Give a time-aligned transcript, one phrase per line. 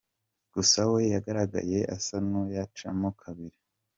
[0.53, 3.57] Gusa we yagaragaye asa n’uyacamo kabiri.